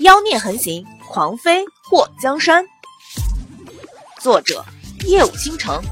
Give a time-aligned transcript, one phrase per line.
[0.00, 2.66] 妖孽横行，狂飞破江山。
[4.20, 4.62] 作者：
[5.06, 5.82] 夜舞倾城，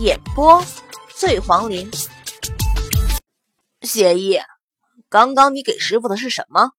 [0.00, 0.64] 演播：
[1.14, 1.90] 醉黄林。
[3.82, 4.38] 协议，
[5.10, 6.70] 刚刚你给师傅的是什么？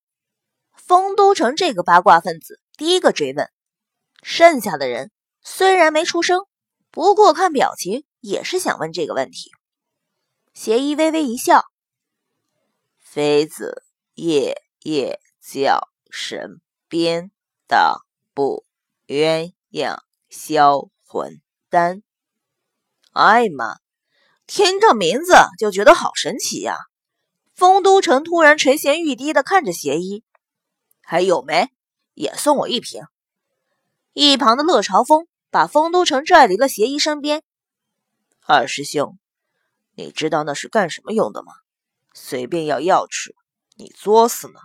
[0.74, 3.48] 丰都城这个八卦分子第一个追问。
[4.24, 5.12] 剩下的人
[5.44, 6.48] 虽然没出声，
[6.90, 9.52] 不过看表情也是想问这个问题。
[10.56, 11.66] 邪医微微一笑
[13.00, 13.84] ：“妃子
[14.16, 17.30] 夜夜叫神鞭
[17.68, 18.00] 大
[18.34, 18.66] 步
[19.08, 22.02] 鸳鸯销魂丹。”
[23.12, 23.78] 哎妈，
[24.48, 26.78] 听这名字就觉得好神奇呀！
[27.54, 30.24] 丰都城突然垂涎欲滴的看着邪医，
[31.02, 31.70] 还有没？
[32.16, 33.04] 也送我一瓶。
[34.14, 37.44] 一旁的乐朝风把丰都城拽离了邪医身边。
[38.46, 39.20] 二师兄，
[39.96, 41.54] 你知道那是干什么用的吗？
[42.14, 43.36] 随便要药吃，
[43.76, 44.60] 你作死呢？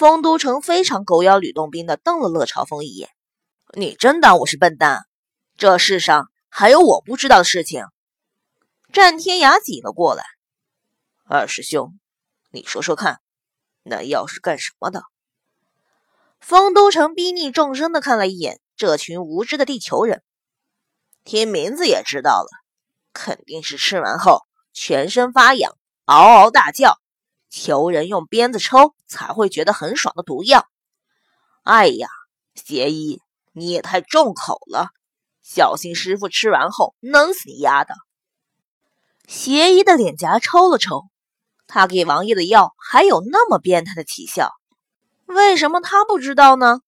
[0.00, 3.10] 丰都城非常狗咬吕洞宾的瞪了乐朝风一眼。
[3.74, 5.04] 你真当我是笨蛋？
[5.58, 7.84] 这世上还有我不知道的事情？
[8.94, 10.24] 战天涯挤了过来。
[11.26, 12.00] 二师兄，
[12.50, 13.20] 你说说看，
[13.82, 15.02] 那药是干什么的？
[16.40, 20.22] 丰都城逼逆众生的看了一眼这群无知的地球人，
[21.24, 22.48] 听名字也知道了，
[23.12, 26.98] 肯定是吃完后全身发痒、嗷嗷大叫，
[27.50, 30.66] 求人用鞭子抽才会觉得很爽的毒药。
[31.64, 32.08] 哎呀，
[32.54, 33.20] 邪医
[33.52, 34.90] 你也太重口了，
[35.42, 37.94] 小心师傅吃完后弄死你丫的！
[39.26, 41.04] 邪医的脸颊抽了抽，
[41.66, 44.52] 他给王爷的药还有那么变态的奇效？
[45.26, 46.80] 为什么他不知道呢？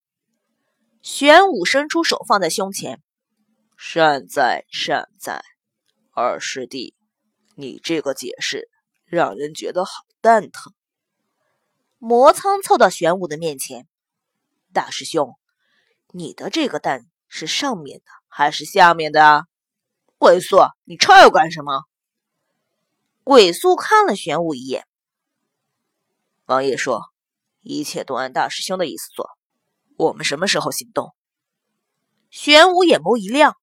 [1.02, 3.02] 玄武伸出手放在胸前，
[3.76, 5.42] 善哉善哉，
[6.12, 6.94] 二师弟，
[7.56, 8.68] 你这个解释
[9.04, 10.72] 让人觉得好蛋疼。
[11.98, 13.86] 魔苍凑到玄武的面前，
[14.72, 15.36] 大师兄，
[16.12, 19.46] 你的这个蛋是上面的还是下面的？
[20.16, 21.84] 鬼宿，你吵要干什么？
[23.24, 24.86] 鬼宿看了玄武一眼，
[26.46, 27.12] 王爷说。
[27.64, 29.30] 一切都按大师兄的意思做。
[29.96, 31.14] 我们什么时候行动？
[32.28, 33.56] 玄武眼眸一亮，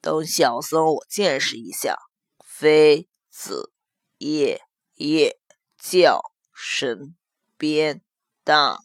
[0.00, 1.98] 等小僧我见识一下，
[2.44, 3.72] 妃子
[4.18, 4.62] 夜
[4.94, 5.39] 夜
[5.82, 6.20] 叫
[6.52, 7.16] 神
[7.56, 8.02] 鞭
[8.44, 8.80] 大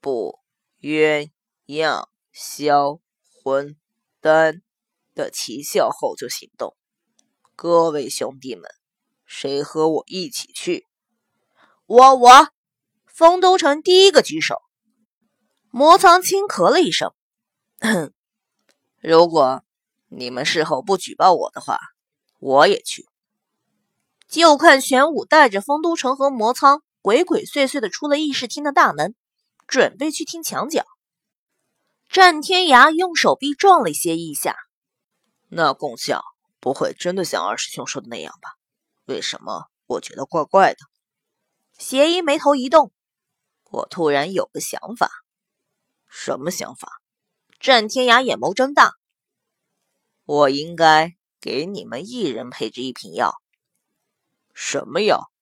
[0.00, 0.40] 步
[0.80, 1.30] 鸳
[1.66, 3.76] 鸯销魂
[4.20, 4.60] 丹
[5.14, 6.76] 的奇效后就行动。
[7.54, 8.68] 各位兄弟们，
[9.24, 10.88] 谁和我一起去？
[11.86, 12.48] 我我。
[13.06, 14.62] 丰都城第一个举手，
[15.70, 17.12] 魔藏轻咳了一声
[18.98, 19.62] ：“如果
[20.08, 21.78] 你们事后不举报我的话，
[22.38, 23.06] 我也去。”
[24.30, 29.16] 就看玄武带着丰都城和魔苍鬼鬼祟祟的出了议事厅的大门，
[29.66, 30.86] 准备去听墙角。
[32.08, 34.56] 战天涯用手臂撞了些一下，
[35.48, 36.22] 那功效
[36.60, 38.50] 不会真的像二师兄说的那样吧？
[39.06, 40.78] 为什么我觉得怪怪的？
[41.76, 42.92] 邪医眉头一动。
[43.72, 45.10] 我突然有个想法，
[46.08, 47.00] 什么想法？
[47.58, 48.92] 战天涯眼眸睁大。
[50.24, 53.34] 我应该给你们一人配置一瓶药。
[54.62, 55.32] 什么药？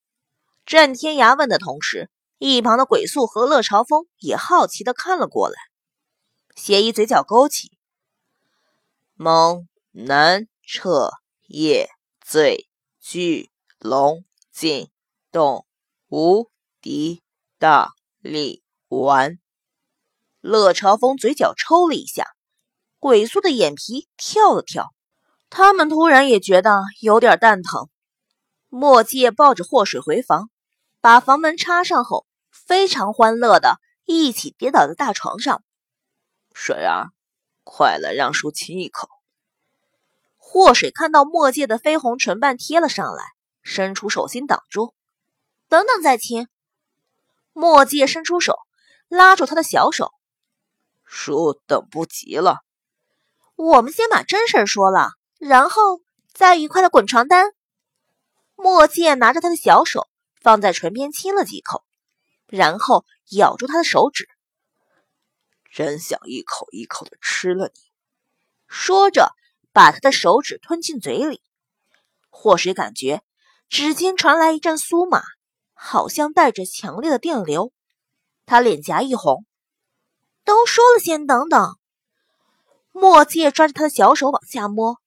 [0.64, 2.08] 战天涯问的同时，
[2.38, 5.56] 一旁的鬼宿和乐朝风也好奇的看了过来。
[6.54, 7.76] 邪医嘴角勾起，
[9.14, 11.10] 猛男彻
[11.48, 11.90] 夜
[12.24, 12.68] 醉
[13.00, 14.88] 巨龙进
[15.32, 15.66] 洞
[16.06, 16.48] 无
[16.80, 17.22] 敌
[17.58, 17.90] 大。
[18.20, 19.38] 力丸，
[20.40, 22.26] 乐朝风嘴角抽了一下，
[22.98, 24.92] 鬼宿的眼皮跳了跳，
[25.48, 27.88] 他们突然也觉得有点蛋疼。
[28.68, 30.50] 墨界抱着祸水回房，
[31.00, 35.62] 把房门插上后，非常欢乐的一起跌倒在大床上。
[36.52, 37.10] 水儿，
[37.64, 39.08] 快来让叔亲一口。
[40.36, 43.24] 祸水看到墨界的绯红唇瓣贴了上来，
[43.62, 44.94] 伸出手心挡住，
[45.68, 46.48] 等等再亲。
[47.52, 48.58] 墨界伸出手，
[49.08, 50.12] 拉住他的小手。
[51.04, 52.58] 叔等不及了，
[53.56, 56.02] 我们先把真事说了，然后
[56.34, 57.52] 再愉快的滚床单。
[58.60, 60.08] 墨界拿着他的小手，
[60.42, 61.84] 放在唇边亲了几口，
[62.48, 64.28] 然后咬住他的手指。
[65.72, 67.80] 真想一口一口的吃了你。
[68.66, 69.30] 说着，
[69.72, 71.40] 把他的手指吞进嘴里。
[72.30, 73.22] 祸水感觉
[73.68, 75.22] 指尖传来一阵酥麻。
[75.80, 77.72] 好像带着强烈的电流，
[78.46, 79.46] 他脸颊一红。
[80.42, 81.78] 都说了，先等等。
[82.90, 84.98] 墨界抓着他的小手往下摸，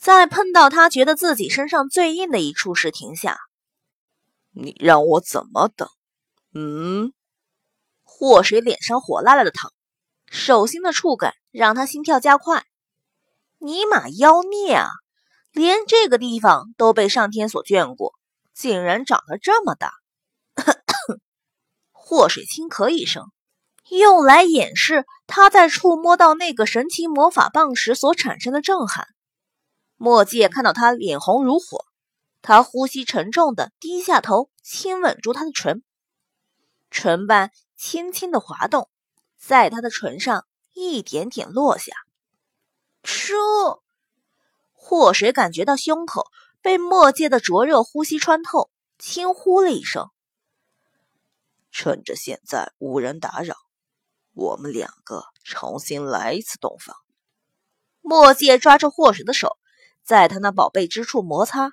[0.00, 3.38] 在碰到他觉得自己身上最硬的一处时停下。
[4.52, 5.90] 你让我怎么等？
[6.54, 7.12] 嗯？
[8.02, 9.70] 祸水脸上火辣辣的疼，
[10.30, 12.64] 手心的触感让他心跳加快。
[13.58, 14.88] 尼玛妖孽啊！
[15.52, 18.14] 连这个地方都被上天所眷顾，
[18.54, 19.92] 竟然长得这么大！
[21.92, 23.26] 祸水轻咳一声，
[23.90, 29.06] 用来掩饰他在触摸到那个神奇魔法棒时所产生的震撼。
[30.02, 31.84] 墨界看到他脸红如火，
[32.40, 35.82] 他呼吸沉重的低下头，亲吻住他的唇，
[36.90, 38.88] 唇瓣轻轻的滑动，
[39.36, 41.92] 在他的唇上一点点落下。
[43.04, 43.34] 叔。
[44.72, 46.30] 祸水感觉到胸口
[46.62, 50.08] 被墨界的灼热呼吸穿透，轻呼了一声。
[51.70, 53.54] 趁着现在无人打扰，
[54.32, 56.96] 我们两个重新来一次洞房。
[58.00, 59.58] 墨界抓住祸水的手，
[60.10, 61.70] 在他那宝贝之处摩擦。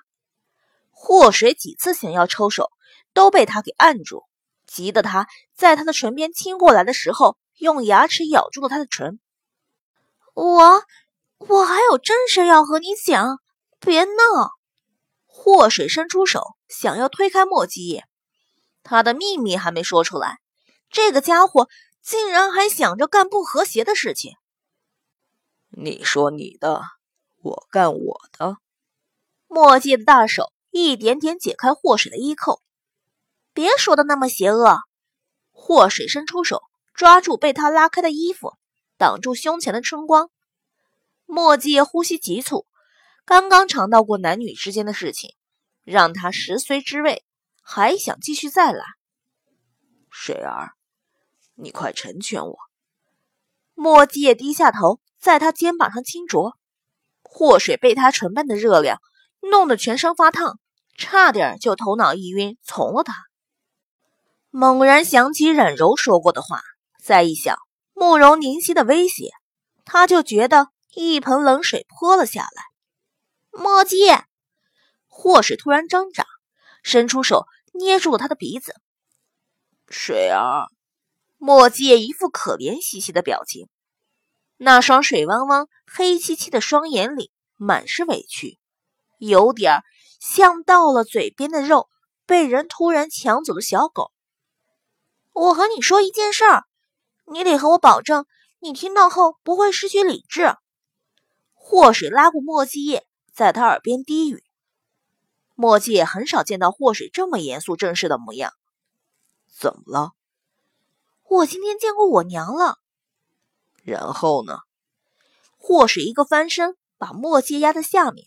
[0.92, 2.70] 祸水几次想要抽手，
[3.12, 4.22] 都被他给按住，
[4.64, 5.26] 急得他
[5.56, 9.18] 在他的唇边亲过来的时候，用牙齿咬住了他的唇。
[10.34, 10.82] 我。
[11.38, 13.38] 我还有正事要和你讲，
[13.78, 14.50] 别闹！
[15.24, 18.02] 祸水伸出手，想要推开莫基。
[18.82, 20.38] 他的秘密还没说出来，
[20.90, 21.68] 这个家伙
[22.02, 24.32] 竟然还想着干不和谐的事情。
[25.70, 26.82] 你说你的，
[27.40, 28.56] 我干我的。
[29.46, 32.60] 墨迹的大手一点点解开祸水的衣扣。
[33.52, 34.78] 别说的那么邪恶。
[35.50, 36.62] 祸水伸出手，
[36.94, 38.54] 抓住被他拉开的衣服，
[38.96, 40.30] 挡住胸前的春光。
[41.26, 42.66] 墨迹呼吸急促，
[43.24, 45.34] 刚刚尝到过男女之间的事情，
[45.84, 47.24] 让他食髓知味，
[47.60, 48.84] 还想继续再来。
[50.10, 50.72] 水儿，
[51.54, 52.56] 你快成全我。
[53.74, 56.56] 墨迹也低下头，在他肩膀上轻啄。
[57.30, 59.00] 祸水被他唇瓣的热量
[59.40, 60.58] 弄得全身发烫，
[60.96, 63.14] 差点就头脑一晕，从了他。
[64.50, 66.62] 猛然想起冉柔说过的话，
[67.02, 67.56] 再一想
[67.92, 69.30] 慕容凝曦的威胁，
[69.84, 70.68] 他就觉得。
[70.94, 72.62] 一盆冷水泼了下来，
[73.52, 73.98] 墨迹，
[75.06, 76.26] 祸水突然挣扎，
[76.82, 78.74] 伸出手捏住了他的鼻子。
[79.86, 80.66] 水儿，
[81.36, 83.68] 墨迹一副可怜兮兮的表情，
[84.60, 88.58] 那双水汪汪、黑漆漆的双眼里满是委屈，
[89.18, 89.82] 有点
[90.20, 91.88] 像到了嘴边的肉
[92.26, 94.10] 被人突然抢走的小狗。
[95.32, 96.64] 我和你说一件事儿，
[97.26, 98.26] 你得和我保证，
[98.58, 100.56] 你听到后不会失去理智。
[101.54, 104.42] 祸水拉过墨迹叶，在他耳边低语。
[105.54, 108.52] 墨迹也很少见到祸水这么严肃正式的模样。
[109.56, 110.12] 怎么了？
[111.28, 112.78] 我今天见过我娘了。
[113.88, 114.58] 然后呢？
[115.56, 118.26] 祸水一个翻身，把墨迹压在下面。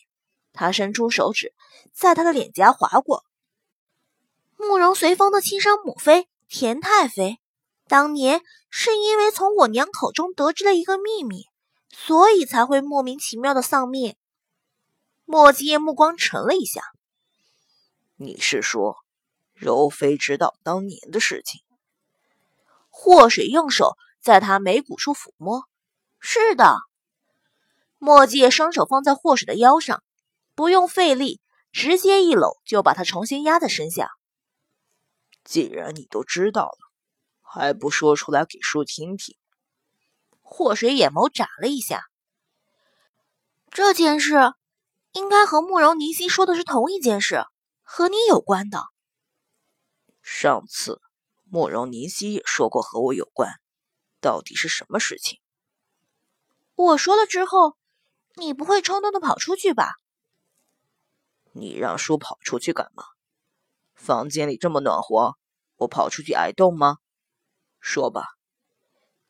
[0.54, 1.54] 他伸出手指，
[1.94, 3.24] 在他的脸颊划过。
[4.58, 7.40] 慕容随风的亲生母妃田太妃，
[7.88, 11.46] 当年是因为从我娘口中得知了一个秘密。
[11.94, 14.16] 所以才会莫名其妙的丧命。
[15.26, 16.82] 莫迹目光沉了一下。
[18.16, 18.96] 你是说，
[19.54, 21.62] 柔妃知道当年的事情？
[22.90, 25.68] 祸水用手在他眉骨处抚摸。
[26.20, 26.78] 是的。
[27.98, 30.04] 墨迹双手放在祸水的腰上，
[30.56, 31.42] 不用费力，
[31.72, 34.10] 直接一搂就把他重新压在身下。
[35.44, 36.78] 既然你都知道了，
[37.42, 39.36] 还不说出来给叔听听？
[40.40, 42.04] 祸水眼眸眨了一下，
[43.70, 44.54] 这件事
[45.14, 47.46] 应该和慕容凝曦说的是同一件事，
[47.84, 48.84] 和你有关的。
[50.22, 51.02] 上次
[51.44, 53.60] 慕容凝曦也说过和我有关，
[54.22, 55.40] 到底是什么事情？
[56.76, 57.76] 我说了之后，
[58.36, 59.96] 你不会冲动的跑出去吧？
[61.52, 63.04] 你让叔跑出去干嘛？
[63.94, 65.36] 房间里这么暖和，
[65.76, 66.98] 我跑出去挨冻吗？
[67.80, 68.28] 说吧。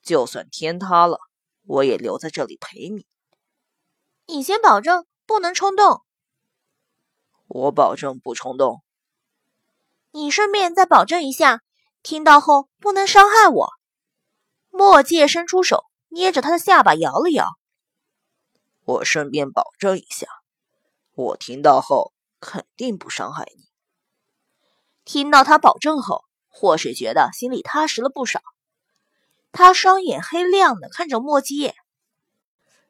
[0.01, 1.19] 就算天塌了，
[1.63, 3.07] 我也留在这里陪你。
[4.27, 6.03] 你先保证不能冲动。
[7.47, 8.83] 我保证不冲动。
[10.11, 11.61] 你顺便再保证一下，
[12.01, 13.69] 听到后不能伤害我。
[14.71, 17.47] 墨界伸出手捏着他的下巴摇了摇。
[18.83, 20.27] 我顺便保证一下，
[21.13, 23.65] 我听到后肯定不伤害你。
[25.05, 28.41] 听到他保证后，霍水觉得心里踏实了不少。
[29.51, 31.73] 他双眼黑亮的看着墨迹，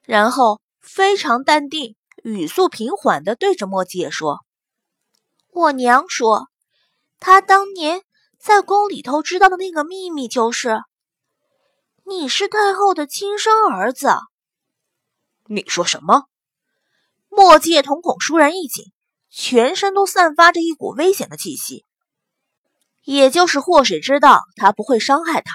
[0.06, 4.46] 然后非常淡定、语速平缓的对着墨迹叶说
[5.50, 6.50] ：“我娘说，
[7.20, 8.04] 她当年
[8.38, 10.82] 在宫里头知道的那个秘密就是，
[12.12, 14.10] 你是太后的亲生儿子。”
[15.48, 16.26] 你说什么？
[17.30, 18.92] 墨迹叶瞳孔倏然一紧，
[19.30, 21.86] 全身都散发着一股危险的气息。
[23.04, 25.54] 也就是祸水知道他不会伤害他。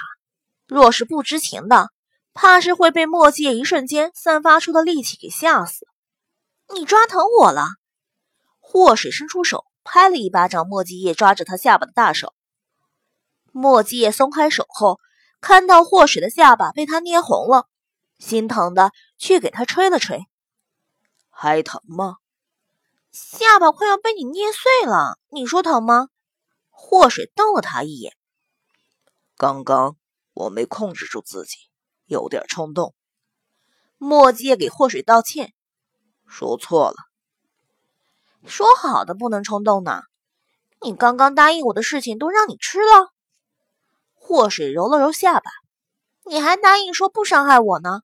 [0.65, 1.91] 若是不知情的，
[2.33, 5.85] 怕是会被墨界一瞬间散发出的力气给吓死。
[6.73, 7.67] 你抓疼我了！
[8.59, 12.33] 祸水伸出手拍了一巴掌墨迹叶抓着他下巴的大手。
[13.53, 14.99] 墨迹叶松开手后，
[15.39, 17.67] 看到祸水的下巴被他捏红了，
[18.19, 20.25] 心疼的去给他吹了吹。
[21.29, 22.17] 还疼吗？
[23.11, 26.09] 下巴快要被你捏碎了，你说疼吗？
[26.69, 28.13] 祸水瞪了他一眼。
[29.35, 29.95] 刚刚
[30.33, 31.57] 我没控制住自己，
[32.05, 32.93] 有点冲动。
[33.97, 35.53] 墨迹也给祸水道歉。
[36.27, 36.95] 说错了，
[38.45, 40.03] 说好的不能冲动呢。
[40.81, 43.13] 你刚刚答应我的事情都让你吃了。
[44.27, 45.49] 祸水揉了揉下巴，
[46.25, 48.01] 你还答应说不伤害我呢。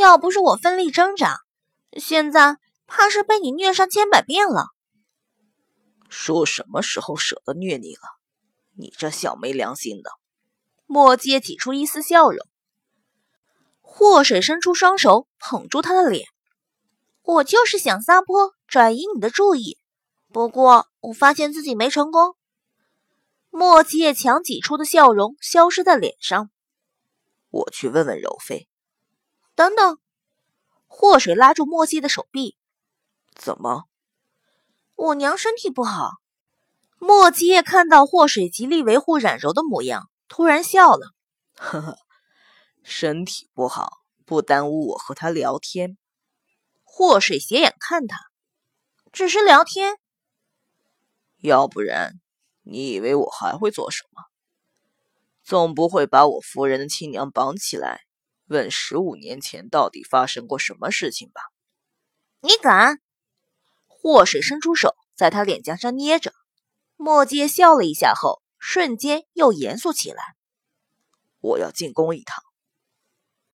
[0.00, 1.38] 要不是我奋力挣扎，
[1.96, 2.56] 现在
[2.88, 4.66] 怕是被你虐上千百遍了。
[6.08, 8.00] 说什么时候舍得虐你了？
[8.76, 10.10] 你这小没良心的！
[10.86, 12.44] 墨阶挤出一丝笑容。
[13.80, 16.26] 祸水伸出双手捧住他的脸。
[17.22, 19.78] 我就是想撒泼转移你的注意，
[20.32, 22.34] 不过我发现自己没成功。
[23.56, 26.50] 莫七叶强挤出的笑容消失在脸上。
[27.50, 28.68] 我去问问柔妃。
[29.54, 30.00] 等等，
[30.88, 32.56] 祸水拉住莫七的手臂。
[33.32, 33.84] 怎么？
[34.96, 36.14] 我娘身体不好。
[36.98, 41.14] 莫七叶看到祸水极力维护冉柔的模样，突然笑了。
[41.54, 41.98] 呵呵，
[42.82, 45.96] 身体不好不耽误我和她聊天。
[46.82, 48.18] 祸水斜眼看他，
[49.12, 49.96] 只是聊天。
[51.38, 52.20] 要不然，
[52.64, 54.24] 你以为我还会做什么？
[55.42, 58.00] 总不会把我夫人的亲娘绑起来，
[58.46, 61.42] 问十五年前到底发生过什么事情吧？
[62.40, 63.00] 你敢？
[63.86, 66.32] 祸水伸出手，在他脸颊上捏着。
[66.96, 70.22] 墨界笑了一下后，瞬间又严肃起来。
[71.40, 72.42] 我要进宫一趟。